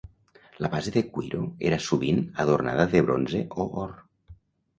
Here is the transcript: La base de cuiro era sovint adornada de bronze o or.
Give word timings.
La 0.65 0.69
base 0.75 0.93
de 0.95 1.03
cuiro 1.17 1.41
era 1.71 1.79
sovint 1.89 2.23
adornada 2.45 2.87
de 2.95 3.03
bronze 3.11 3.45
o 3.61 3.69
or. 3.85 3.95